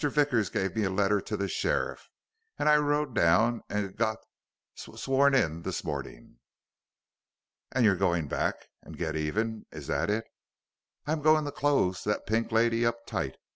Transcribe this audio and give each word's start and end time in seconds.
Vickers 0.09 0.49
gave 0.49 0.75
me 0.75 0.83
a 0.83 0.89
letter 0.89 1.21
to 1.21 1.37
the 1.37 1.47
sheriff, 1.47 2.09
and 2.57 2.67
I 2.67 2.77
rode 2.77 3.13
down 3.13 3.61
and 3.69 3.87
g 3.87 3.93
got 3.95 4.17
s 4.75 4.89
sworn 4.99 5.35
in 5.35 5.61
this 5.61 5.83
morning." 5.83 6.39
"And 7.71 7.85
you're 7.85 7.95
going 7.95 8.27
back 8.27 8.55
and 8.81 8.97
get 8.97 9.15
even. 9.15 9.67
Is 9.71 9.85
that 9.85 10.09
it?" 10.09 10.25
"I'm 11.05 11.21
going 11.21 11.45
to 11.45 11.51
close 11.51 12.03
that 12.03 12.25
Pink 12.25 12.51
Lady 12.51 12.83
up 12.83 13.05
tight. 13.05 13.37